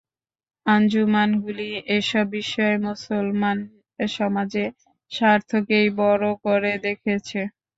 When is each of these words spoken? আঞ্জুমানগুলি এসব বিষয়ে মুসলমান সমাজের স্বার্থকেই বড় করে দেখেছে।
আঞ্জুমানগুলি 0.65 1.67
এসব 1.97 2.25
বিষয়ে 2.35 2.75
মুসলমান 2.85 3.57
সমাজের 4.13 4.69
স্বার্থকেই 5.11 5.87
বড় 5.99 6.25
করে 6.45 6.71
দেখেছে। 6.85 7.39